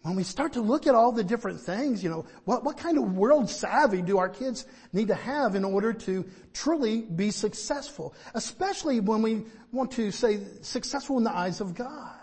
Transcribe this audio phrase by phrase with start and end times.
[0.03, 2.99] When we start to look at all the different things, you know, what, what kind
[2.99, 8.15] of world savvy do our kids need to have in order to truly be successful?
[8.35, 12.17] Especially when we want to say successful in the eyes of God.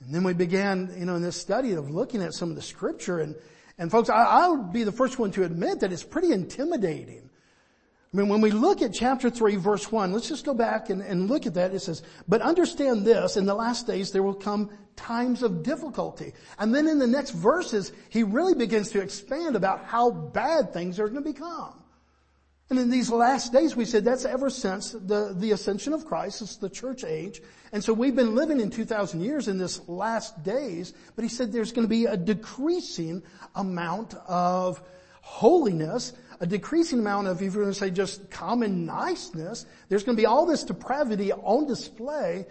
[0.00, 2.62] And then we began, you know, in this study of looking at some of the
[2.62, 3.36] scripture and,
[3.78, 7.27] and folks, I, I would be the first one to admit that it's pretty intimidating
[8.12, 11.02] I mean, when we look at chapter 3 verse 1, let's just go back and,
[11.02, 11.74] and, look at that.
[11.74, 16.32] It says, but understand this, in the last days there will come times of difficulty.
[16.58, 20.98] And then in the next verses, he really begins to expand about how bad things
[20.98, 21.74] are going to become.
[22.70, 26.42] And in these last days, we said that's ever since the, the ascension of Christ.
[26.42, 27.40] It's the church age.
[27.72, 31.52] And so we've been living in 2,000 years in this last days, but he said
[31.52, 33.22] there's going to be a decreasing
[33.54, 34.82] amount of
[35.22, 40.16] holiness, a decreasing amount of, if you're going to say just common niceness, there's going
[40.16, 42.46] to be all this depravity on display.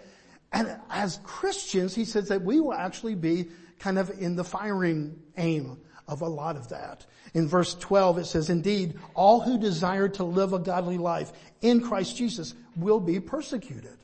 [0.52, 5.18] And as Christians, he says that we will actually be kind of in the firing
[5.36, 7.06] aim of a lot of that.
[7.34, 11.80] In verse 12 it says, indeed, all who desire to live a godly life in
[11.82, 13.98] Christ Jesus will be persecuted.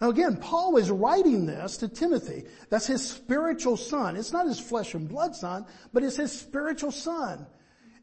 [0.00, 2.44] Now again, Paul is writing this to Timothy.
[2.68, 4.16] That's his spiritual son.
[4.16, 7.46] It's not his flesh and blood son, but it's his spiritual son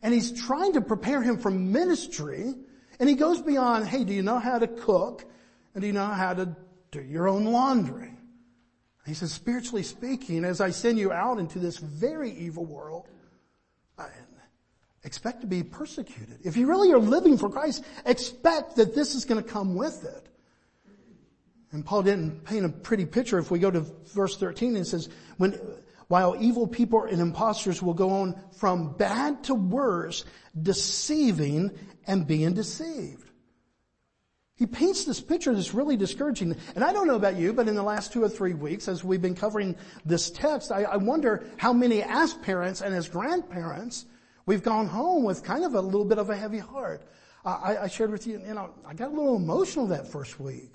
[0.02, 2.54] and he's trying to prepare him for ministry.
[3.00, 5.26] And he goes beyond, hey, do you know how to cook?
[5.74, 6.56] And do you know how to
[6.92, 8.12] do your own laundry?
[9.06, 13.08] He says, spiritually speaking, as I send you out into this very evil world,
[13.98, 14.08] I
[15.04, 16.40] expect to be persecuted.
[16.44, 20.04] If you really are living for Christ, expect that this is going to come with
[20.04, 20.28] it.
[21.72, 23.38] And Paul didn't paint a pretty picture.
[23.38, 23.82] If we go to
[24.14, 25.60] verse 13, it says, when,
[26.08, 30.26] while evil people and impostors will go on from bad to worse,
[30.62, 31.72] deceiving
[32.08, 33.30] and being deceived.
[34.58, 36.56] He paints this picture that's really discouraging.
[36.76, 39.04] And I don't know about you, but in the last two or three weeks, as
[39.04, 44.06] we've been covering this text, I, I wonder how many as parents and as grandparents,
[44.46, 47.02] we've gone home with kind of a little bit of a heavy heart.
[47.44, 50.72] I, I shared with you, you know, I got a little emotional that first week.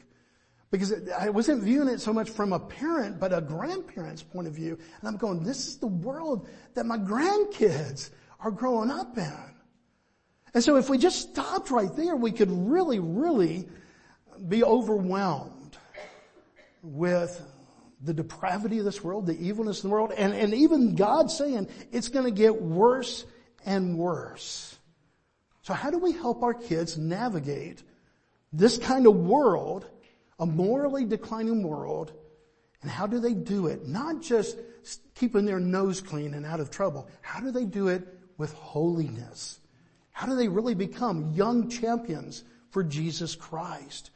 [0.70, 4.54] Because I wasn't viewing it so much from a parent, but a grandparent's point of
[4.54, 4.78] view.
[5.00, 9.54] And I'm going, this is the world that my grandkids are growing up in.
[10.54, 13.68] And so if we just stopped right there, we could really, really
[14.48, 15.76] be overwhelmed
[16.82, 17.42] with
[18.02, 21.68] the depravity of this world, the evilness of the world, and, and even God saying
[21.92, 23.24] it's going to get worse
[23.66, 24.78] and worse.
[25.62, 27.82] So how do we help our kids navigate
[28.52, 29.88] this kind of world
[30.40, 32.12] a morally declining world.
[32.82, 33.86] And how do they do it?
[33.86, 34.56] Not just
[35.14, 37.08] keeping their nose clean and out of trouble.
[37.20, 38.08] How do they do it
[38.38, 39.60] with holiness?
[40.10, 44.10] How do they really become young champions for Jesus Christ?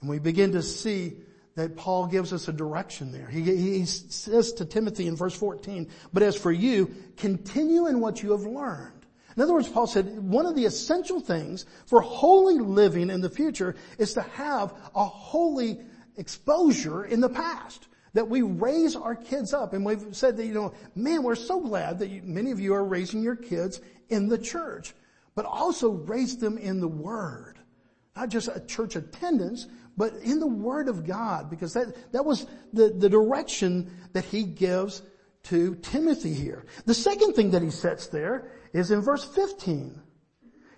[0.00, 1.18] And we begin to see
[1.54, 3.26] that Paul gives us a direction there.
[3.26, 8.22] He, he says to Timothy in verse 14, but as for you, continue in what
[8.22, 8.97] you have learned
[9.38, 13.30] in other words, Paul said one of the essential things for holy living in the
[13.30, 15.78] future is to have a holy
[16.16, 17.86] exposure in the past.
[18.14, 19.74] That we raise our kids up.
[19.74, 22.74] And we've said that, you know, man, we're so glad that you, many of you
[22.74, 24.92] are raising your kids in the church.
[25.36, 27.60] But also raise them in the Word.
[28.16, 32.44] not just a church attendance, but in the Word of God, because that, that was
[32.72, 35.00] the, the direction that he gives
[35.44, 36.66] to Timothy here.
[36.86, 40.00] The second thing that he sets there is in verse 15.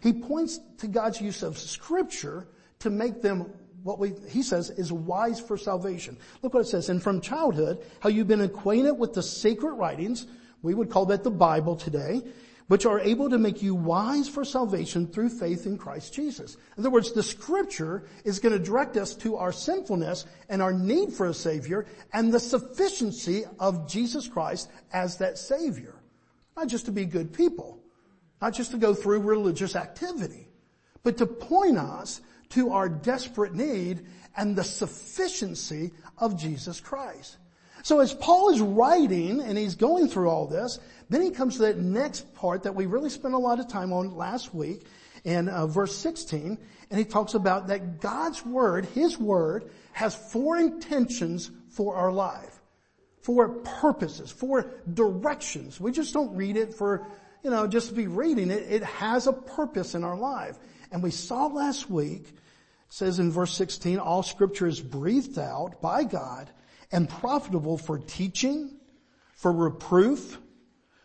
[0.03, 2.49] He points to God's use of scripture
[2.81, 3.53] to make them
[3.83, 6.19] what we, he says is wise for salvation.
[6.43, 6.89] Look what it says.
[6.89, 10.27] And from childhood, how you've been acquainted with the sacred writings,
[10.63, 12.23] we would call that the Bible today,
[12.69, 16.57] which are able to make you wise for salvation through faith in Christ Jesus.
[16.77, 20.73] In other words, the scripture is going to direct us to our sinfulness and our
[20.73, 25.97] need for a savior and the sufficiency of Jesus Christ as that savior.
[26.57, 27.80] Not just to be good people,
[28.41, 30.49] not just to go through religious activity,
[31.03, 32.21] but to point us
[32.51, 34.07] to our desperate need
[34.37, 37.37] and the sufficiency of Jesus Christ.
[37.83, 40.79] So as Paul is writing and he's going through all this,
[41.09, 43.93] then he comes to that next part that we really spent a lot of time
[43.93, 44.87] on last week
[45.25, 46.59] in uh, verse 16,
[46.91, 52.61] and he talks about that God's word, his word, has four intentions for our life,
[53.23, 55.81] four purposes, four directions.
[55.81, 57.07] We just don't read it for,
[57.43, 58.71] you know, just be reading it.
[58.71, 60.59] It has a purpose in our life.
[60.93, 62.27] And we saw last week,
[62.89, 66.51] says in verse 16, all scripture is breathed out by God
[66.93, 68.77] and profitable for teaching,
[69.35, 70.39] for reproof,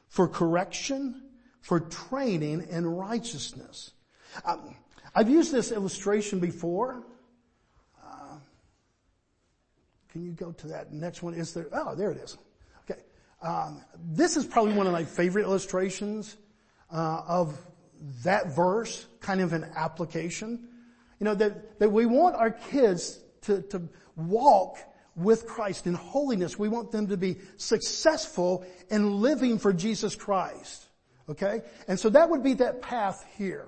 [0.08, 1.22] for correction,
[1.62, 3.92] for training in righteousness.
[4.44, 4.76] Um,
[5.14, 7.04] I've used this illustration before.
[8.04, 8.38] Uh,
[10.10, 11.34] can you go to that next one?
[11.34, 11.68] Is there?
[11.72, 12.38] Oh, there it is.
[13.42, 16.36] Um, this is probably one of my favorite illustrations
[16.92, 17.60] uh, of
[18.24, 20.68] that verse, kind of an application.
[21.20, 24.78] You know that that we want our kids to to walk
[25.16, 26.60] with Christ in holiness.
[26.60, 30.88] We want them to be successful in living for Jesus Christ.
[31.30, 31.62] Okay?
[31.88, 33.68] And so that would be that path here.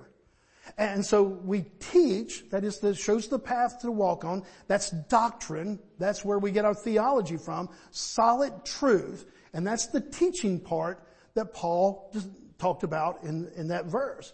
[0.76, 4.42] And so we teach, that is, that shows the path to walk on.
[4.66, 5.78] That's doctrine.
[5.98, 7.70] That's where we get our theology from.
[7.90, 9.24] Solid truth.
[9.52, 11.02] And that's the teaching part
[11.34, 12.12] that Paul
[12.58, 14.32] talked about in, in that verse.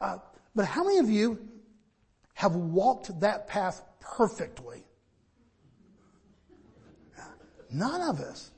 [0.00, 0.18] Uh,
[0.54, 1.38] but how many of you
[2.34, 4.84] have walked that path perfectly?
[7.70, 8.50] None of us.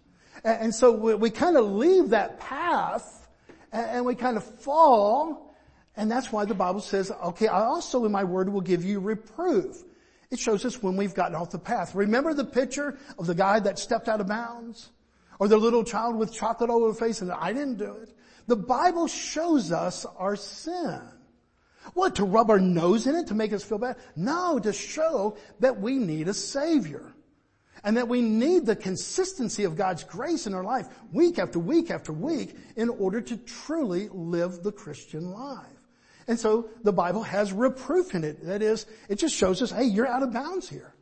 [0.43, 3.29] And, so we, we kind of leave that path
[3.73, 5.57] and, we kind of fall.
[5.97, 9.01] And that's why the Bible says, okay, I also in my word will give you
[9.01, 9.83] reproof.
[10.31, 11.95] It shows us when we've gotten off the path.
[11.95, 14.91] Remember the picture of the guy that stepped out of bounds?
[15.39, 18.11] Or the little child with chocolate all over the face and I didn't do it.
[18.47, 21.01] The Bible shows us our sin.
[21.93, 23.97] What, to rub our nose in it to make us feel bad?
[24.17, 27.15] No, to show that we need a savior
[27.83, 31.91] and that we need the consistency of God's grace in our life week after week
[31.91, 35.67] after week in order to truly live the Christian life.
[36.27, 38.47] And so the Bible has reproof in it.
[38.47, 40.94] That is, it just shows us, hey, you're out of bounds here.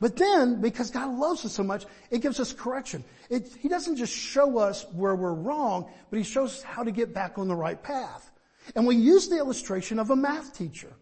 [0.00, 3.04] But then, because God loves us so much, it gives us correction.
[3.30, 6.90] It, he doesn't just show us where we're wrong, but He shows us how to
[6.90, 8.30] get back on the right path.
[8.74, 10.92] And we use the illustration of a math teacher.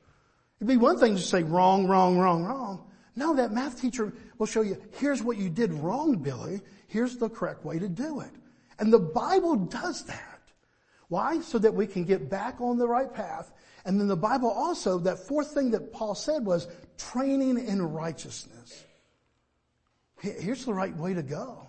[0.59, 2.85] It'd be one thing to say wrong, wrong, wrong, wrong.
[3.17, 6.61] No, that math teacher will show you, here's what you did wrong, Billy.
[6.87, 8.31] Here's the correct way to do it.
[8.79, 10.41] And the Bible does that.
[11.09, 11.41] Why?
[11.41, 13.53] So that we can get back on the right path.
[13.85, 16.69] And then the Bible also, that fourth thing that Paul said was
[17.11, 18.85] training in righteousness.
[20.21, 21.67] Here's the right way to go.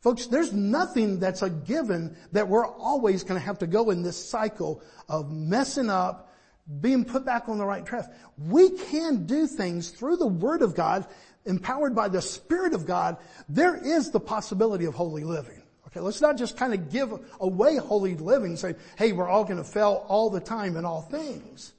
[0.00, 4.02] Folks, there's nothing that's a given that we're always going to have to go in
[4.02, 6.32] this cycle of messing up
[6.80, 8.12] being put back on the right track.
[8.38, 11.06] We can do things through the Word of God,
[11.44, 13.16] empowered by the Spirit of God.
[13.48, 15.62] There is the possibility of holy living.
[15.88, 19.56] Okay, let's not just kind of give away holy living, say, hey, we're all going
[19.56, 21.72] to fail all the time in all things.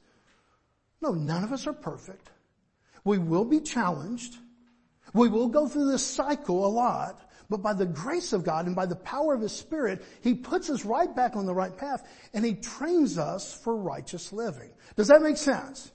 [1.01, 2.29] No, none of us are perfect.
[3.03, 4.37] We will be challenged.
[5.13, 7.19] We will go through this cycle a lot.
[7.49, 10.69] But by the grace of God and by the power of His Spirit, He puts
[10.69, 14.69] us right back on the right path and He trains us for righteous living.
[14.95, 15.91] Does that make sense?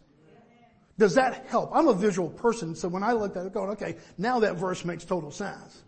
[0.99, 1.71] Does that help?
[1.73, 4.85] I'm a visual person, so when I looked at it going, okay, now that verse
[4.85, 5.83] makes total sense.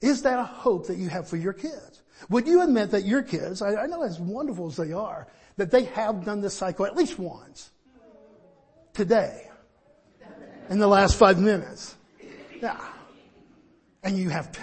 [0.00, 2.02] Is that a hope that you have for your kids?
[2.30, 5.70] Would you admit that your kids, I, I know as wonderful as they are, that
[5.70, 7.70] they have done this cycle at least once?
[8.96, 9.48] Today.
[10.68, 11.94] In the last five minutes.
[12.60, 12.80] Yeah
[14.06, 14.62] and you have two.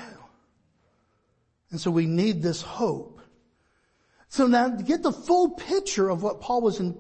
[1.70, 3.20] And so we need this hope.
[4.30, 6.98] So now to get the full picture of what Paul was in,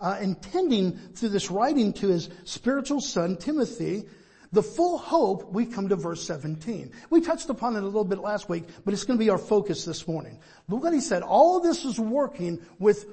[0.00, 4.04] uh, intending through this writing to his spiritual son Timothy,
[4.52, 6.92] the full hope, we come to verse 17.
[7.10, 9.38] We touched upon it a little bit last week, but it's going to be our
[9.38, 10.40] focus this morning.
[10.68, 11.22] Look what he said.
[11.22, 13.04] All of this is working with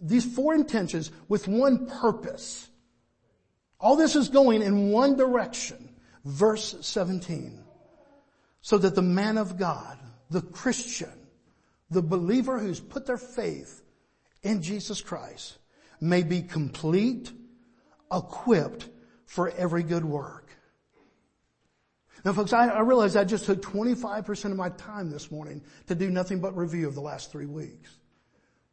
[0.00, 2.68] these four intentions with one purpose.
[3.78, 5.94] All this is going in one direction.
[6.24, 7.62] Verse 17.
[8.60, 9.98] So that the man of God,
[10.30, 11.12] the Christian,
[11.90, 13.82] the believer who's put their faith
[14.42, 15.58] in Jesus Christ
[16.00, 17.32] may be complete,
[18.12, 18.88] equipped
[19.26, 20.50] for every good work.
[22.24, 25.94] Now folks, I, I realize I just took 25% of my time this morning to
[25.94, 27.90] do nothing but review of the last three weeks.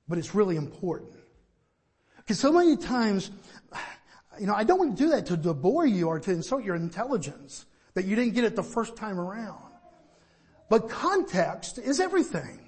[0.07, 1.13] But it's really important.
[2.17, 3.29] Because so many times,
[4.39, 6.75] you know, I don't want to do that to, bore you or to insult your
[6.75, 9.61] intelligence that you didn't get it the first time around.
[10.69, 12.59] But context is everything.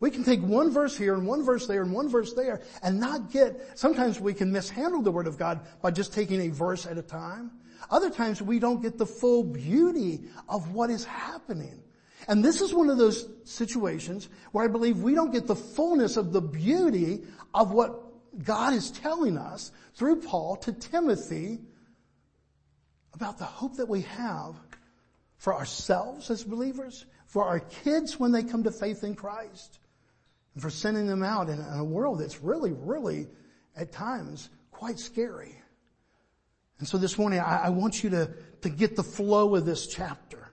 [0.00, 3.00] We can take one verse here and one verse there and one verse there and
[3.00, 6.86] not get, sometimes we can mishandle the Word of God by just taking a verse
[6.86, 7.50] at a time.
[7.90, 11.82] Other times we don't get the full beauty of what is happening.
[12.28, 16.16] And this is one of those situations where I believe we don't get the fullness
[16.16, 17.22] of the beauty
[17.54, 18.05] of what
[18.42, 21.60] God is telling us through Paul to Timothy
[23.14, 24.54] about the hope that we have
[25.38, 29.78] for ourselves as believers, for our kids when they come to faith in Christ,
[30.54, 33.26] and for sending them out in a world that's really, really,
[33.76, 35.54] at times, quite scary.
[36.78, 38.30] And so this morning, I, I want you to,
[38.62, 40.50] to get the flow of this chapter.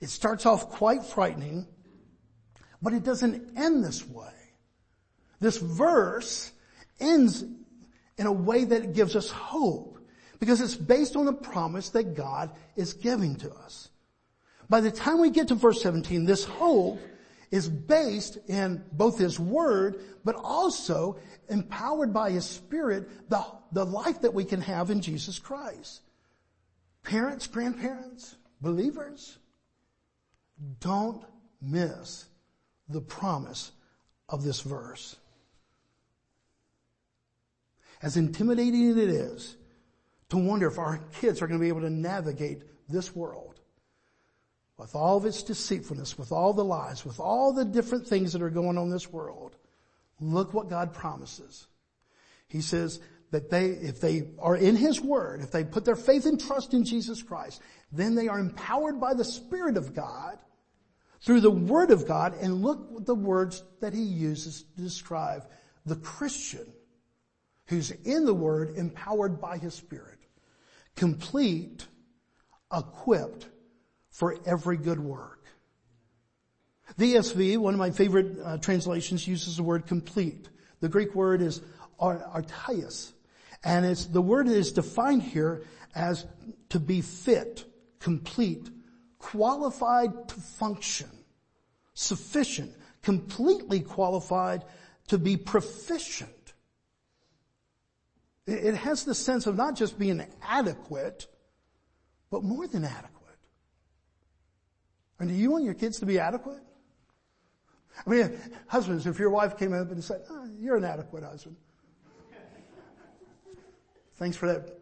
[0.00, 1.66] It starts off quite frightening,
[2.82, 4.32] but it doesn't end this way.
[5.40, 6.52] This verse
[7.00, 7.44] ends
[8.16, 9.98] in a way that gives us hope
[10.40, 13.88] because it's based on the promise that God is giving to us.
[14.68, 17.00] By the time we get to verse 17, this hope
[17.50, 24.20] is based in both His Word, but also empowered by His Spirit, the, the life
[24.20, 26.02] that we can have in Jesus Christ.
[27.02, 29.38] Parents, grandparents, believers,
[30.80, 31.24] don't
[31.62, 32.26] miss
[32.88, 33.72] the promise
[34.28, 35.16] of this verse.
[38.02, 39.56] As intimidating as it is
[40.30, 43.60] to wonder if our kids are going to be able to navigate this world,
[44.76, 48.42] with all of its deceitfulness, with all the lies, with all the different things that
[48.42, 49.56] are going on in this world,
[50.20, 51.66] look what God promises.
[52.46, 53.00] He says
[53.32, 56.74] that they, if they are in His Word, if they put their faith and trust
[56.74, 60.38] in Jesus Christ, then they are empowered by the Spirit of God
[61.20, 65.42] through the Word of God and look at the words that He uses to describe
[65.84, 66.72] the Christian
[67.68, 70.18] who's in the Word empowered by His Spirit.
[70.96, 71.86] Complete,
[72.74, 73.46] equipped,
[74.10, 75.44] for every good work.
[76.96, 80.48] The ESV, one of my favorite uh, translations, uses the word complete.
[80.80, 81.60] The Greek word is
[82.00, 83.12] artios,
[83.62, 85.62] and it's the word is defined here
[85.94, 86.26] as
[86.70, 87.64] to be fit,
[88.00, 88.68] complete,
[89.18, 91.10] qualified to function,
[91.94, 92.72] sufficient,
[93.02, 94.64] completely qualified
[95.08, 96.37] to be proficient.
[98.48, 101.26] It has the sense of not just being adequate,
[102.30, 103.36] but more than adequate.
[105.18, 106.62] And do you want your kids to be adequate?
[108.06, 111.56] I mean, husbands, if your wife came up and said, oh, you're an adequate husband.
[114.16, 114.78] Thanks for that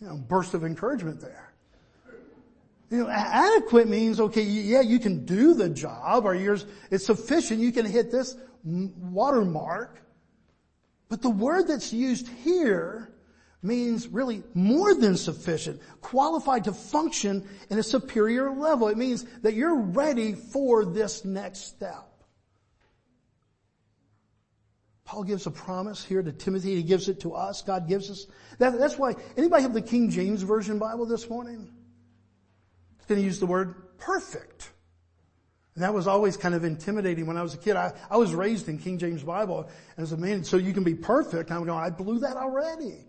[0.00, 1.52] you know, burst of encouragement there.
[2.90, 7.58] You know, adequate means, okay, yeah, you can do the job or yours, it's sufficient,
[7.60, 10.00] you can hit this watermark.
[11.10, 13.12] But the word that's used here
[13.62, 18.88] means really more than sufficient, qualified to function in a superior level.
[18.88, 22.06] It means that you're ready for this next step.
[25.04, 26.76] Paul gives a promise here to Timothy.
[26.76, 27.62] He gives it to us.
[27.62, 28.26] God gives us.
[28.58, 31.68] That, that's why, anybody have the King James Version Bible this morning?
[32.98, 34.70] It's going to use the word perfect.
[35.80, 37.74] And that was always kind of intimidating when I was a kid.
[37.74, 40.84] I, I was raised in King James Bible and as a man, so you can
[40.84, 41.50] be perfect.
[41.50, 43.06] I'm going, I blew that already.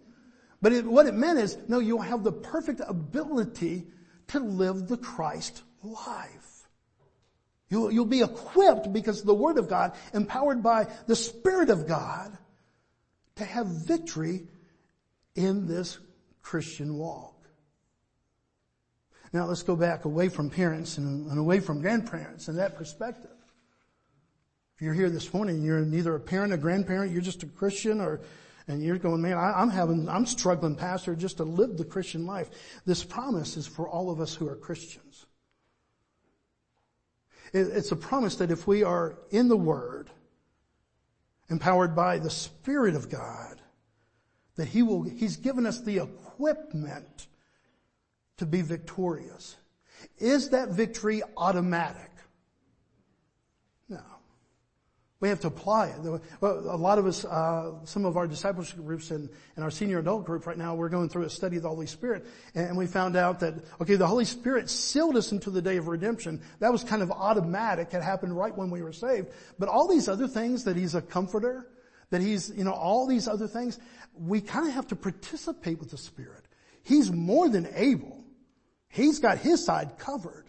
[0.62, 3.88] But it, what it meant is, no, you'll have the perfect ability
[4.28, 6.70] to live the Christ life.
[7.68, 12.38] You'll, you'll be equipped because the Word of God, empowered by the Spirit of God,
[13.36, 14.48] to have victory
[15.36, 16.00] in this
[16.42, 17.31] Christian walk.
[19.34, 23.32] Now let's go back away from parents and, and away from grandparents and that perspective.
[24.76, 28.02] If you're here this morning, you're neither a parent, a grandparent, you're just a Christian
[28.02, 28.22] or
[28.68, 32.26] and you're going, man, I, am having, I'm struggling, pastor, just to live the Christian
[32.26, 32.50] life.
[32.86, 35.26] This promise is for all of us who are Christians.
[37.54, 40.10] It, it's a promise that if we are in the Word,
[41.50, 43.62] empowered by the Spirit of God,
[44.56, 47.28] that He will, He's given us the equipment
[48.42, 49.56] to be victorious.
[50.18, 52.10] Is that victory automatic?
[53.88, 54.02] No.
[55.20, 56.22] We have to apply it.
[56.42, 60.26] A lot of us, uh, some of our discipleship groups and, and our senior adult
[60.26, 63.16] group right now, we're going through a study of the Holy Spirit, and we found
[63.16, 66.42] out that okay, the Holy Spirit sealed us into the day of redemption.
[66.62, 69.28] That was kind of automatic; it happened right when we were saved.
[69.60, 71.68] But all these other things, that He's a comforter,
[72.10, 73.78] that He's you know all these other things,
[74.16, 76.42] we kind of have to participate with the Spirit.
[76.82, 78.21] He's more than able.
[78.92, 80.46] He's got His side covered.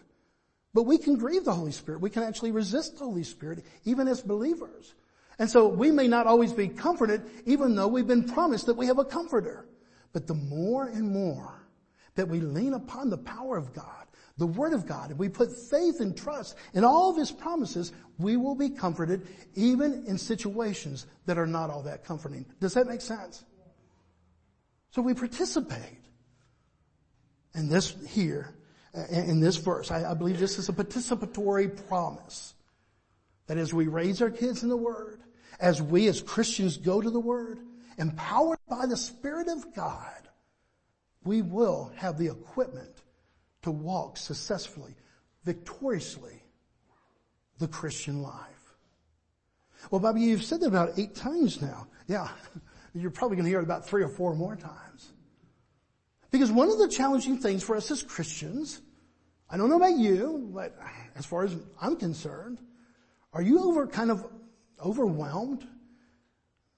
[0.73, 2.01] But we can grieve the Holy Spirit.
[2.01, 4.93] We can actually resist the Holy Spirit, even as believers.
[5.39, 8.87] And so we may not always be comforted, even though we've been promised that we
[8.87, 9.65] have a comforter.
[10.13, 11.67] But the more and more
[12.15, 14.05] that we lean upon the power of God,
[14.37, 17.91] the Word of God, and we put faith and trust in all of His promises,
[18.17, 22.45] we will be comforted even in situations that are not all that comforting.
[22.59, 23.43] Does that make sense?
[24.91, 26.02] So we participate.
[27.53, 28.55] And this here
[28.95, 29.91] uh, in this verse.
[29.91, 32.53] I, I believe this is a participatory promise.
[33.47, 35.19] That as we raise our kids in the Word,
[35.59, 37.59] as we as Christians go to the Word,
[37.97, 40.29] empowered by the Spirit of God,
[41.23, 43.01] we will have the equipment
[43.63, 44.95] to walk successfully,
[45.43, 46.43] victoriously,
[47.59, 48.75] the Christian life.
[49.91, 51.87] Well, Bobby, you've said that about eight times now.
[52.07, 52.29] Yeah,
[52.93, 55.13] you're probably going to hear it about three or four more times.
[56.33, 58.81] Because one of the challenging things for us as Christians,
[59.51, 60.75] I don't know about you, but
[61.15, 62.57] as far as I'm concerned,
[63.33, 64.25] are you over kind of
[64.83, 65.67] overwhelmed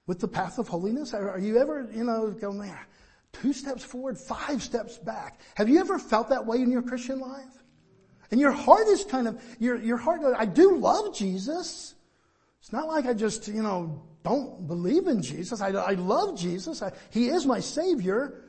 [0.07, 1.13] with the path of holiness?
[1.13, 2.85] Are you ever, you know, going there,
[3.31, 5.39] two steps forward, five steps back?
[5.55, 7.63] Have you ever felt that way in your Christian life?
[8.31, 11.95] And your heart is kind of, your, your heart, I do love Jesus.
[12.59, 15.61] It's not like I just, you know, don't believe in Jesus.
[15.61, 16.81] I, I love Jesus.
[16.81, 18.41] I, he is my Savior.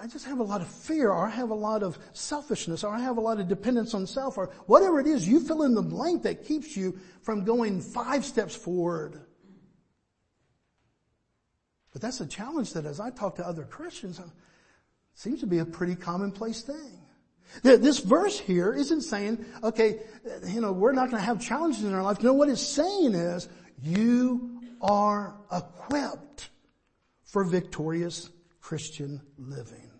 [0.00, 2.94] I just have a lot of fear or I have a lot of selfishness or
[2.94, 5.74] I have a lot of dependence on self or whatever it is, you fill in
[5.74, 9.20] the blank that keeps you from going five steps forward.
[11.92, 14.24] But that's a challenge that as I talk to other Christians, uh,
[15.14, 17.00] seems to be a pretty commonplace thing.
[17.62, 20.00] This verse here isn't saying, okay,
[20.46, 22.22] you know, we're not going to have challenges in our life.
[22.22, 23.48] No, what it's saying is,
[23.82, 26.50] you are equipped
[27.24, 29.90] for victorious Christian living.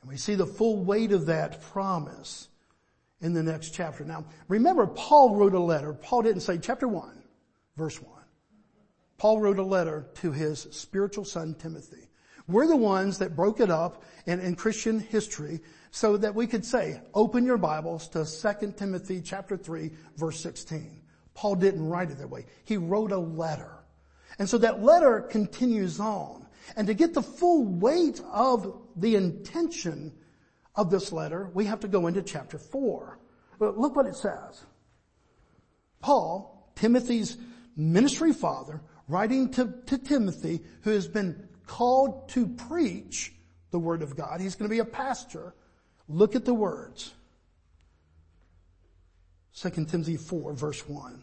[0.00, 2.48] And we see the full weight of that promise
[3.20, 4.04] in the next chapter.
[4.04, 5.94] Now, remember, Paul wrote a letter.
[5.94, 7.22] Paul didn't say chapter 1,
[7.76, 8.12] verse 1.
[9.16, 12.08] Paul wrote a letter to his spiritual son, Timothy.
[12.46, 16.64] We're the ones that broke it up in, in Christian history so that we could
[16.64, 21.00] say, open your Bibles to 2 Timothy chapter 3, verse 16.
[21.32, 22.44] Paul didn't write it that way.
[22.64, 23.78] He wrote a letter.
[24.38, 26.43] And so that letter continues on.
[26.76, 30.12] And to get the full weight of the intention
[30.74, 33.18] of this letter, we have to go into chapter 4.
[33.58, 34.64] But look what it says.
[36.00, 37.36] Paul, Timothy's
[37.76, 43.32] ministry father, writing to, to Timothy, who has been called to preach
[43.70, 44.40] the word of God.
[44.40, 45.54] He's going to be a pastor.
[46.08, 47.12] Look at the words.
[49.56, 51.22] 2 Timothy 4 verse 1.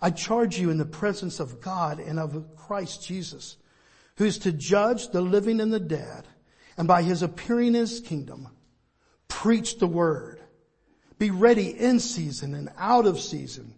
[0.00, 3.56] I charge you in the presence of God and of Christ Jesus,
[4.20, 6.28] who is to judge the living and the dead,
[6.76, 8.48] and by his appearing in his kingdom,
[9.28, 10.38] preach the word.
[11.18, 13.72] Be ready in season and out of season.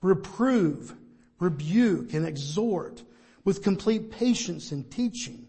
[0.00, 0.94] Reprove,
[1.38, 3.02] rebuke, and exhort
[3.44, 5.48] with complete patience and teaching.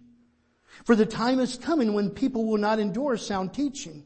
[0.84, 4.04] For the time is coming when people will not endure sound teaching,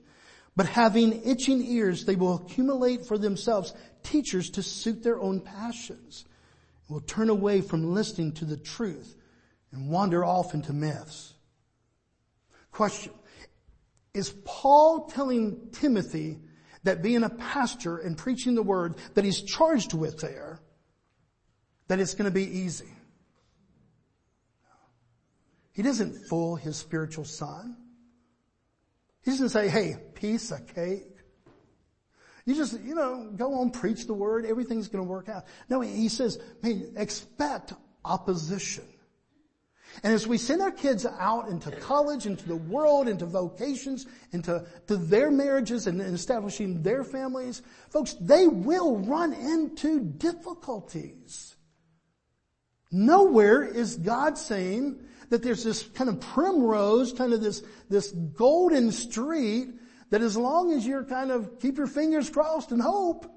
[0.56, 6.26] but having itching ears, they will accumulate for themselves teachers to suit their own passions,
[6.88, 9.16] and will turn away from listening to the truth
[9.72, 11.34] and wander off into myths.
[12.72, 13.14] Question.
[14.14, 16.40] Is Paul telling Timothy
[16.84, 20.60] that being a pastor and preaching the word that he's charged with there,
[21.88, 22.90] that it's going to be easy?
[25.74, 27.78] He doesn't fool his spiritual son.
[29.24, 31.06] He doesn't say, hey, piece of cake.
[32.46, 35.46] You just, you know, go on, preach the word, everything's going to work out.
[35.70, 38.86] No, he says, man, expect opposition.
[40.04, 44.66] And as we send our kids out into college, into the world, into vocations, into
[44.88, 51.56] to their marriages and, and establishing their families, folks, they will run into difficulties.
[52.92, 58.92] Nowhere is God saying that there's this kind of primrose, kind of this, this golden
[58.92, 59.70] street
[60.10, 63.32] that as long as you're kind of keep your fingers crossed and hope,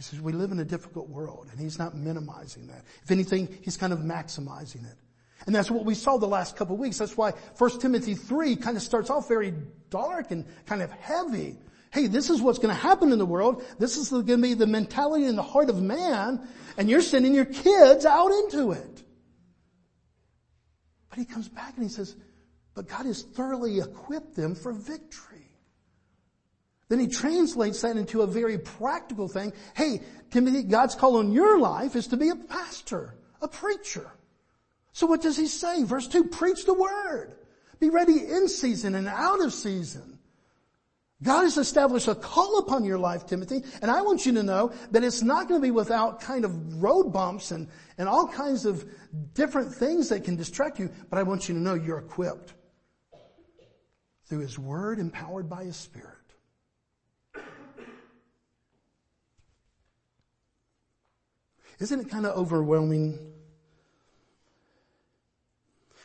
[0.00, 2.86] He says, we live in a difficult world and he's not minimizing that.
[3.04, 4.96] If anything, he's kind of maximizing it.
[5.44, 6.96] And that's what we saw the last couple of weeks.
[6.96, 9.52] That's why 1 Timothy 3 kind of starts off very
[9.90, 11.58] dark and kind of heavy.
[11.92, 13.62] Hey, this is what's going to happen in the world.
[13.78, 17.34] This is going to be the mentality in the heart of man, and you're sending
[17.34, 19.02] your kids out into it.
[21.10, 22.16] But he comes back and he says,
[22.74, 25.29] but God has thoroughly equipped them for victory.
[26.90, 29.52] Then he translates that into a very practical thing.
[29.74, 30.00] Hey,
[30.32, 34.10] Timothy, God's call on your life is to be a pastor, a preacher.
[34.92, 35.84] So what does he say?
[35.84, 37.36] Verse 2, preach the word.
[37.78, 40.18] Be ready in season and out of season.
[41.22, 44.72] God has established a call upon your life, Timothy, and I want you to know
[44.90, 48.64] that it's not going to be without kind of road bumps and, and all kinds
[48.64, 48.84] of
[49.34, 52.54] different things that can distract you, but I want you to know you're equipped
[54.24, 56.19] through His Word empowered by His Spirit.
[61.80, 63.18] Isn't it kind of overwhelming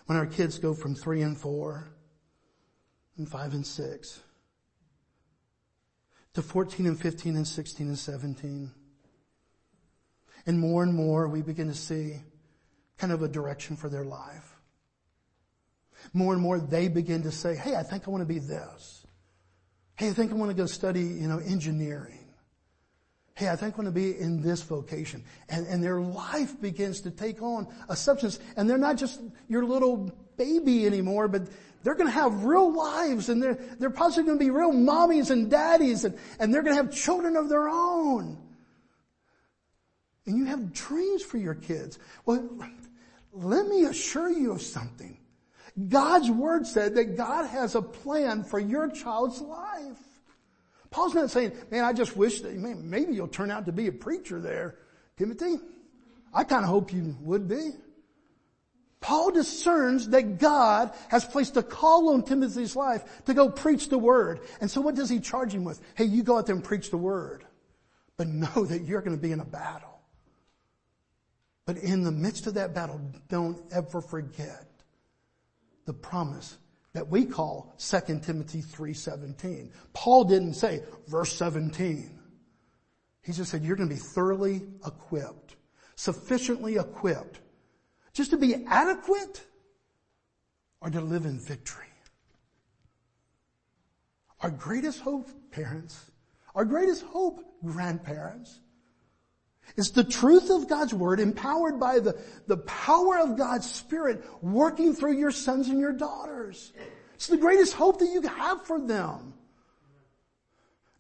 [0.06, 1.90] when our kids go from three and four
[3.18, 4.22] and five and six
[6.34, 8.72] to 14 and 15 and 16 and 17?
[10.48, 12.22] And more and more we begin to see
[12.98, 14.56] kind of a direction for their life.
[16.14, 19.06] More and more they begin to say, hey, I think I want to be this.
[19.96, 22.25] Hey, I think I want to go study, you know, engineering.
[23.36, 25.22] Hey, I think I'm going to be in this vocation.
[25.50, 28.40] And, and their life begins to take on a substance.
[28.56, 29.20] And they're not just
[29.50, 31.50] your little baby anymore, but
[31.84, 35.32] they're going to have real lives and they're, they're possibly going to be real mommies
[35.32, 38.38] and daddies and, and they're going to have children of their own.
[40.26, 42.00] And you have dreams for your kids.
[42.26, 42.50] Well,
[43.34, 45.20] let me assure you of something.
[45.90, 50.00] God's word said that God has a plan for your child's life.
[50.90, 53.88] Paul's not saying, man, I just wish that man, maybe you'll turn out to be
[53.88, 54.78] a preacher there,
[55.18, 55.58] Timothy.
[56.34, 57.72] I kind of hope you would be.
[59.00, 64.00] Paul discerns that God has placed a call on Timothy's life to go preach the
[64.00, 64.40] word.
[64.60, 65.80] And so what does he charge him with?
[65.94, 67.46] Hey, you go out there and preach the word.
[68.18, 70.00] But know that you're going to be in a battle.
[71.66, 74.66] But in the midst of that battle, don't ever forget
[75.86, 76.58] the promise
[76.96, 79.70] that we call 2 Timothy 3.17.
[79.92, 82.18] Paul didn't say verse 17.
[83.22, 85.58] He just said you're going to be thoroughly equipped,
[85.98, 87.42] sufficiently equipped,
[88.14, 89.44] just to be adequate
[90.80, 91.86] or to live in victory.
[94.40, 96.00] Our greatest hope, parents,
[96.56, 98.62] our greatest hope, grandparents,
[99.76, 104.94] is the truth of God's Word empowered by the, the power of God's Spirit working
[104.94, 106.72] through your sons and your daughters.
[107.16, 109.34] It's the greatest hope that you have for them.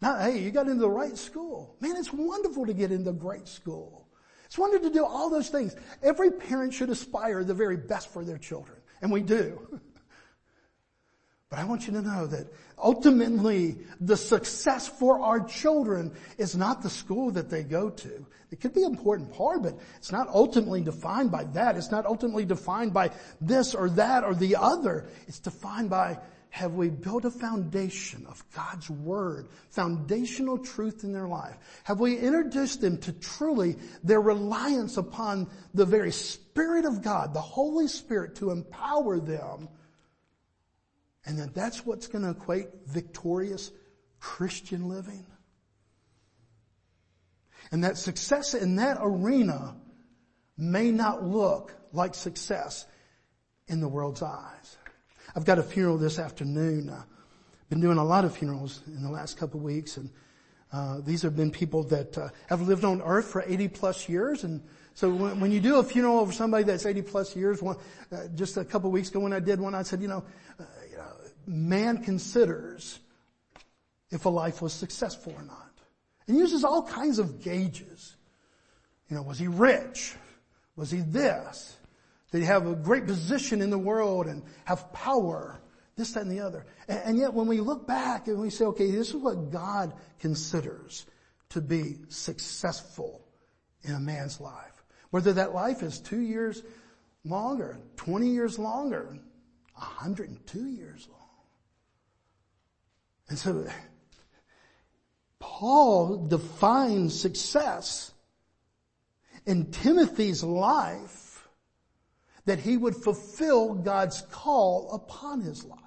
[0.01, 1.75] Now, hey, you got into the right school.
[1.80, 4.08] Man, it's wonderful to get into a great school.
[4.45, 5.75] It's wonderful to do all those things.
[6.04, 8.78] Every parent should aspire the very best for their children.
[9.01, 9.80] And we do.
[11.55, 16.81] But I want you to know that ultimately the success for our children is not
[16.81, 18.25] the school that they go to.
[18.51, 21.77] It could be an important part, but it's not ultimately defined by that.
[21.77, 25.05] It's not ultimately defined by this or that or the other.
[25.29, 31.27] It's defined by have we built a foundation of God's Word, foundational truth in their
[31.27, 31.55] life?
[31.85, 37.39] Have we introduced them to truly their reliance upon the very Spirit of God, the
[37.39, 39.69] Holy Spirit to empower them
[41.25, 43.71] and that that's what's going to equate victorious
[44.19, 45.25] Christian living.
[47.71, 49.75] And that success in that arena
[50.57, 52.85] may not look like success
[53.67, 54.77] in the world's eyes.
[55.35, 56.89] I've got a funeral this afternoon.
[56.89, 60.09] I've been doing a lot of funerals in the last couple of weeks and
[60.71, 64.43] uh, these have been people that uh, have lived on earth for 80 plus years
[64.43, 64.61] and
[64.93, 67.75] so when, when, you do a funeral of somebody that's 80 plus years, one,
[68.13, 70.23] uh, just a couple weeks ago when I did one, I said, you know,
[71.47, 72.99] man considers
[74.10, 75.62] if a life was successful or not.
[76.27, 78.15] And uses all kinds of gauges.
[79.10, 80.15] You know, was he rich?
[80.75, 81.77] Was he this?
[82.31, 85.60] Did he have a great position in the world and have power?
[85.95, 86.65] This, that, and the other.
[86.88, 89.93] And, and yet when we look back and we say, okay, this is what God
[90.19, 91.05] considers
[91.49, 93.21] to be successful
[93.84, 94.84] in a man's life.
[95.12, 96.62] Whether that life is two years
[97.23, 99.17] longer, 20 years longer,
[99.75, 101.24] 102 years long.
[103.29, 103.67] And so
[105.39, 108.13] Paul defines success
[109.45, 111.47] in Timothy's life
[112.45, 115.79] that he would fulfill God's call upon his life.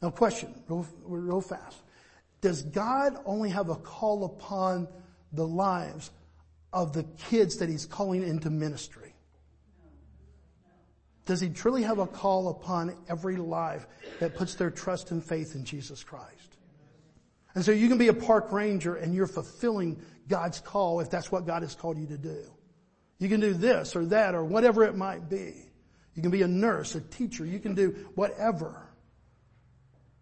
[0.00, 1.78] Now question, real, real fast.
[2.40, 4.86] Does God only have a call upon
[5.32, 6.12] the lives
[6.72, 9.07] of the kids that he's calling into ministry?
[11.28, 13.86] Does he truly have a call upon every life
[14.18, 16.56] that puts their trust and faith in Jesus Christ?
[17.54, 21.30] And so you can be a park ranger and you're fulfilling God's call if that's
[21.30, 22.44] what God has called you to do.
[23.18, 25.52] You can do this or that or whatever it might be.
[26.14, 28.88] You can be a nurse, a teacher, you can do whatever.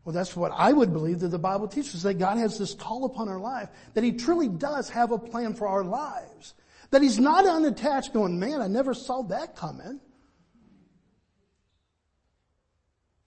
[0.05, 3.05] Well, that's what I would believe that the Bible teaches, that God has this call
[3.05, 6.55] upon our life, that He truly does have a plan for our lives.
[6.91, 10.01] That He's not unattached going, man, I never saw that coming.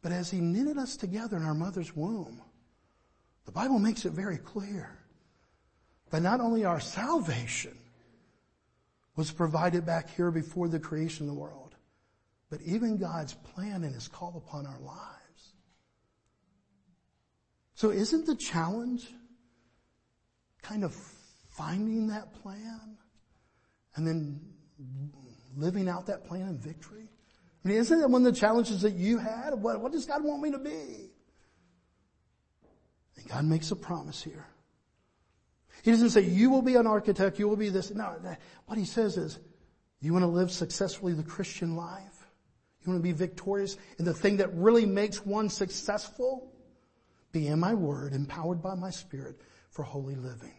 [0.02, 2.42] But as He knitted us together in our mother's womb,
[3.46, 4.98] the Bible makes it very clear
[6.12, 7.78] that not only our salvation
[9.16, 11.76] was provided back here before the creation of the world,
[12.50, 15.54] but even God's plan and His call upon our lives.
[17.76, 19.08] So isn't the challenge
[20.62, 20.94] kind of
[21.50, 22.98] finding that plan
[23.96, 24.40] and then
[25.56, 27.10] living out that plan in victory?
[27.64, 29.54] I mean, isn't that one of the challenges that you had?
[29.54, 31.12] What, what does God want me to be?
[33.18, 34.46] And God makes a promise here.
[35.84, 37.92] He doesn't say, you will be an architect, you will be this.
[37.92, 38.16] No,
[38.66, 39.40] what he says is,
[40.02, 42.28] you want to live successfully the Christian life?
[42.82, 46.54] You want to be victorious in the thing that really makes one successful?
[47.32, 50.56] Be in my word, empowered by my spirit for holy living.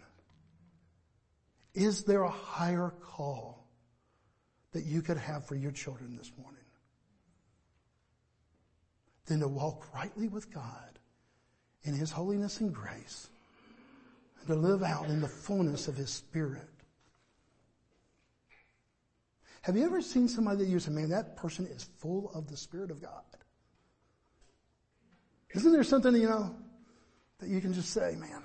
[1.74, 3.66] Is there a higher call
[4.72, 6.59] that you could have for your children this morning?
[9.26, 10.98] Than to walk rightly with God
[11.84, 13.28] in His holiness and grace
[14.38, 16.68] and to live out in the fullness of His Spirit.
[19.62, 22.56] Have you ever seen somebody that you say, man, that person is full of the
[22.56, 23.22] Spirit of God?
[25.54, 26.54] Isn't there something, you know,
[27.38, 28.42] that you can just say, man,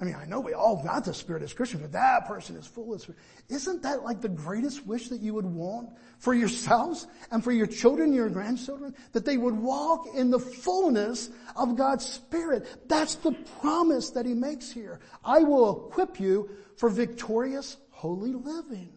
[0.00, 2.66] I mean, I know we all got the Spirit as Christians, but that person is
[2.66, 3.20] full of Spirit.
[3.48, 7.68] Isn't that like the greatest wish that you would want for yourselves and for your
[7.68, 8.96] children, your grandchildren?
[9.12, 12.88] That they would walk in the fullness of God's Spirit.
[12.88, 14.98] That's the promise that He makes here.
[15.24, 18.92] I will equip you for victorious, holy living.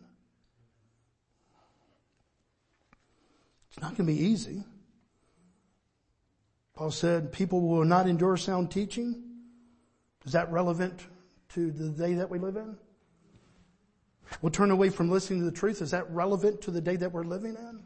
[3.70, 4.64] It's not going to be easy.
[6.74, 9.27] Paul said, people will not endure sound teaching.
[10.28, 11.08] Is that relevant
[11.54, 12.76] to the day that we live in?
[14.42, 15.82] We'll turn away from listening to the truth.
[15.82, 17.82] Is that relevant to the day that we're living in?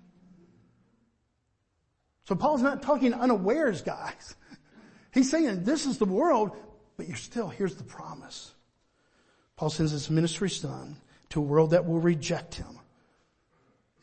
[2.23, 4.35] So Paul's not talking unawares, guys.
[5.13, 6.57] He's saying this is the world,
[6.97, 8.55] but you're still, here's the promise.
[9.55, 10.97] Paul sends his ministry son
[11.29, 12.79] to a world that will reject him.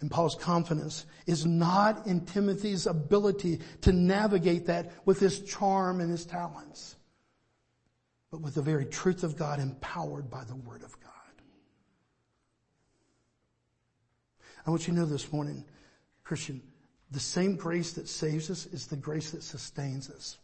[0.01, 6.09] And Paul's confidence is not in Timothy's ability to navigate that with his charm and
[6.09, 6.94] his talents,
[8.31, 11.12] but with the very truth of God empowered by the word of God.
[14.67, 15.64] I want you to know this morning,
[16.25, 16.62] Christian,
[17.11, 20.37] the same grace that saves us is the grace that sustains us.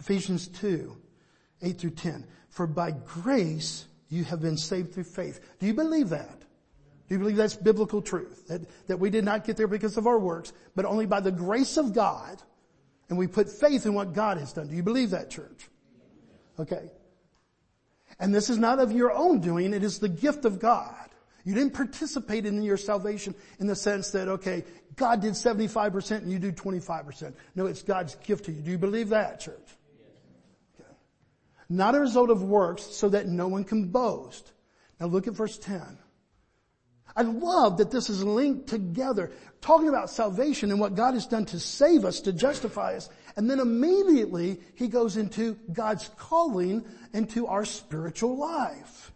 [0.00, 0.96] Ephesians 2,
[1.62, 2.26] 8 through 10.
[2.48, 5.40] For by grace you have been saved through faith.
[5.60, 6.40] Do you believe that?
[7.08, 8.48] Do you believe that's biblical truth?
[8.48, 11.30] That, that we did not get there because of our works, but only by the
[11.30, 12.42] grace of God,
[13.08, 14.68] and we put faith in what God has done.
[14.68, 15.68] Do you believe that, church?
[16.58, 16.90] Okay.
[18.18, 20.94] And this is not of your own doing, it is the gift of God.
[21.44, 26.30] You didn't participate in your salvation in the sense that, okay, God did 75% and
[26.30, 27.34] you do 25%.
[27.56, 28.62] No, it's God's gift to you.
[28.62, 29.76] Do you believe that, church?
[30.78, 30.88] Okay.
[31.68, 34.52] Not a result of works so that no one can boast.
[35.00, 35.98] Now look at verse 10.
[37.14, 41.44] I love that this is linked together, talking about salvation and what God has done
[41.46, 43.10] to save us, to justify us.
[43.36, 49.12] And then immediately he goes into God's calling into our spiritual life.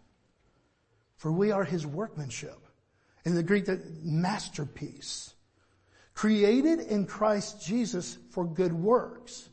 [1.17, 2.59] For we are his workmanship.
[3.25, 3.67] In the Greek,
[4.03, 5.33] masterpiece.
[6.13, 9.49] Created in Christ Jesus for good works,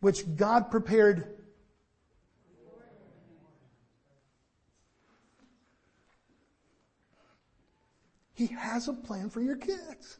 [0.00, 1.34] which God prepared
[8.34, 10.18] He has a plan for your kids.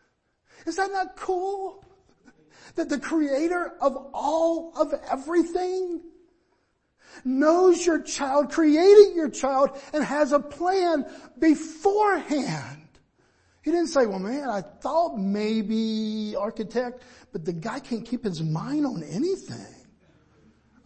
[0.66, 1.82] Is that not cool?
[2.76, 6.02] That the creator of all of everything
[7.24, 11.06] knows your child, created your child, and has a plan
[11.38, 12.88] beforehand.
[13.62, 17.02] He didn't say, well man, I thought maybe architect,
[17.32, 19.74] but the guy can't keep his mind on anything.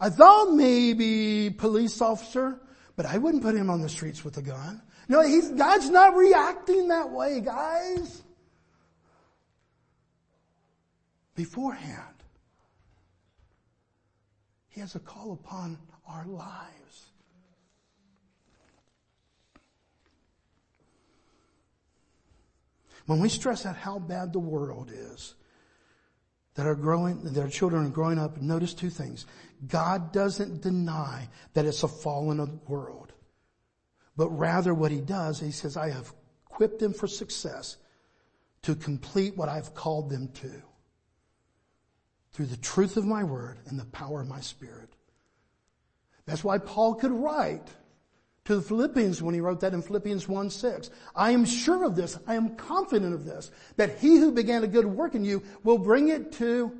[0.00, 2.60] I thought maybe police officer,
[2.96, 4.82] but I wouldn't put him on the streets with a gun.
[5.08, 8.22] No, he's, God's not reacting that way, guys.
[11.34, 12.14] Beforehand,
[14.68, 17.10] He has a call upon our lives.
[23.06, 25.34] When we stress out how bad the world is,
[26.54, 29.26] that are growing, their children are growing up, notice two things.
[29.66, 33.12] God doesn't deny that it's a fallen world,
[34.16, 36.12] but rather what he does, he says, I have
[36.50, 37.78] equipped them for success
[38.62, 40.62] to complete what I've called them to
[42.32, 44.90] through the truth of my word and the power of my spirit.
[46.24, 47.68] That's why Paul could write
[48.44, 50.90] to the Philippians when he wrote that in Philippians 1 6.
[51.14, 54.68] I am sure of this, I am confident of this, that he who began a
[54.68, 56.76] good work in you will bring it to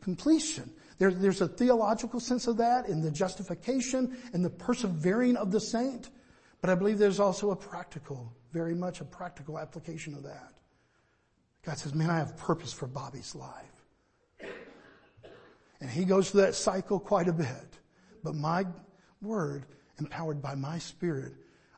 [0.00, 0.70] completion.
[0.98, 5.60] There, there's a theological sense of that in the justification and the persevering of the
[5.60, 6.10] saint,
[6.60, 10.52] but I believe there's also a practical, very much a practical application of that.
[11.64, 13.71] God says, man, I have purpose for Bobby's life.
[15.82, 17.78] And he goes through that cycle quite a bit.
[18.22, 18.64] But my
[19.20, 19.66] word
[19.98, 21.32] empowered by my spirit,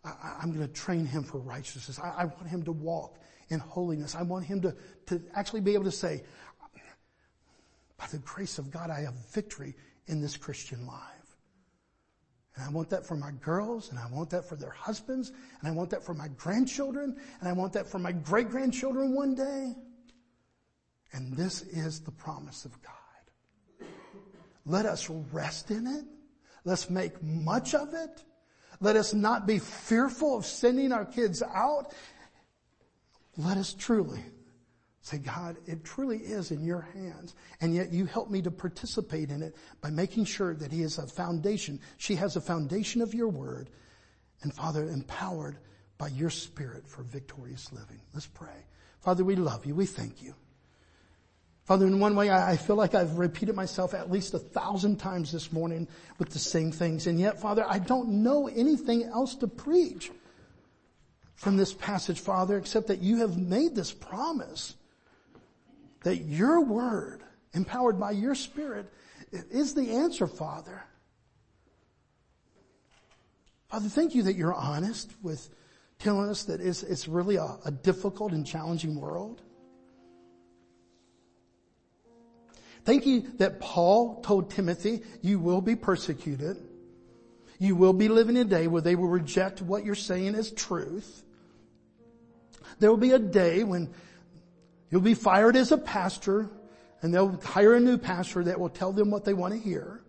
[0.04, 1.98] I, am going to train him for righteousness.
[1.98, 4.14] I, I, want him to walk in holiness.
[4.14, 6.22] I want him to, to actually be able to say,
[7.96, 9.74] by the grace of God, I have victory
[10.06, 11.00] in this Christian life.
[12.56, 15.68] And I want that for my girls, and I want that for their husbands, and
[15.68, 19.34] I want that for my grandchildren, and I want that for my great grandchildren one
[19.34, 19.72] day.
[21.14, 22.92] And this is the promise of God.
[24.66, 26.04] Let us rest in it.
[26.64, 28.24] Let's make much of it.
[28.80, 31.92] Let us not be fearful of sending our kids out.
[33.36, 34.22] Let us truly
[35.04, 37.34] say, God, it truly is in your hands.
[37.60, 40.96] And yet you help me to participate in it by making sure that he has
[40.96, 41.78] a foundation.
[41.98, 43.68] She has a foundation of your word.
[44.42, 45.58] And Father, empowered
[45.98, 48.00] by your spirit for victorious living.
[48.14, 48.66] Let's pray.
[49.00, 49.74] Father, we love you.
[49.74, 50.34] We thank you.
[51.64, 55.32] Father, in one way, I feel like I've repeated myself at least a thousand times
[55.32, 57.06] this morning with the same things.
[57.06, 60.10] And yet, Father, I don't know anything else to preach
[61.36, 64.76] from this passage, Father, except that you have made this promise
[66.02, 67.22] that your word,
[67.54, 68.92] empowered by your spirit,
[69.32, 70.84] is the answer, Father.
[73.68, 75.48] Father, thank you that you're honest with
[75.98, 79.40] telling us that it's, it's really a, a difficult and challenging world.
[82.84, 86.58] Thank you that Paul told Timothy, you will be persecuted.
[87.58, 91.24] You will be living a day where they will reject what you're saying as truth.
[92.78, 93.92] There will be a day when
[94.90, 96.50] you'll be fired as a pastor
[97.00, 100.02] and they'll hire a new pastor that will tell them what they want to hear.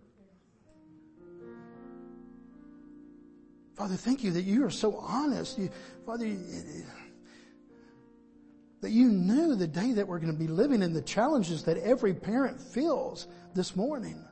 [3.74, 5.58] Father, thank you that you are so honest.
[5.58, 5.70] You,
[6.06, 6.26] Father,
[8.82, 11.78] that you knew the day that we're going to be living in the challenges that
[11.78, 14.22] every parent feels this morning.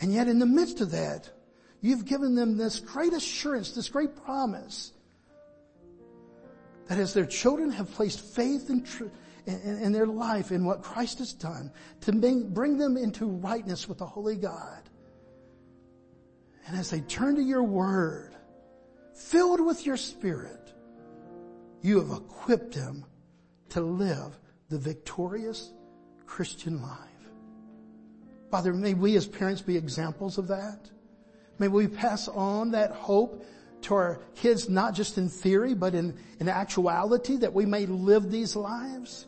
[0.00, 1.30] And yet in the midst of that,
[1.80, 4.92] you've given them this great assurance, this great promise
[6.86, 9.04] that as their children have placed faith in, tr-
[9.46, 11.70] in, their life in what Christ has done
[12.02, 14.82] to bring them into rightness with the Holy God.
[16.66, 18.34] And as they turn to your word,
[19.14, 20.72] filled with your spirit,
[21.82, 23.04] you have equipped them
[23.70, 24.38] to live
[24.68, 25.72] the victorious
[26.26, 26.98] Christian life.
[28.50, 30.90] Father, may we as parents be examples of that.
[31.58, 33.44] May we pass on that hope
[33.82, 38.30] to our kids, not just in theory, but in, in actuality, that we may live
[38.30, 39.26] these lives.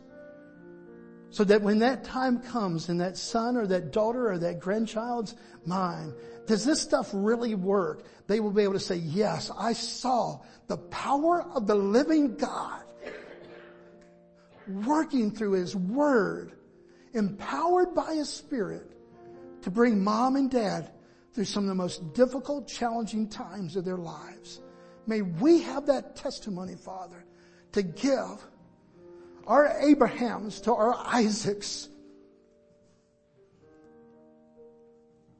[1.30, 5.36] So that when that time comes in that son or that daughter or that grandchild's
[5.64, 6.12] mind,
[6.46, 8.02] does this stuff really work?
[8.26, 12.82] They will be able to say, yes, I saw the power of the living God
[14.66, 16.52] working through His Word,
[17.14, 18.92] empowered by His Spirit
[19.62, 20.90] to bring mom and dad
[21.32, 24.60] through some of the most difficult, challenging times of their lives.
[25.06, 27.24] May we have that testimony, Father,
[27.72, 28.44] to give
[29.50, 31.88] our Abrahams to our Isaacs.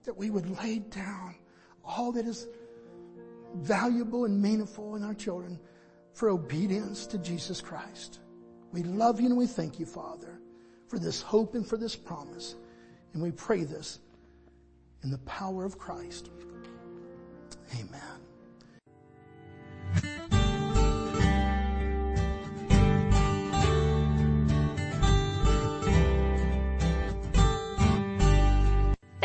[0.02, 1.36] That we would lay down
[1.84, 2.48] all that is
[3.54, 5.60] valuable and meaningful in our children
[6.12, 8.18] for obedience to Jesus Christ.
[8.72, 10.40] We love you and we thank you, Father,
[10.88, 12.56] for this hope and for this promise.
[13.12, 14.00] And we pray this
[15.04, 16.30] in the power of Christ.
[17.78, 18.29] Amen.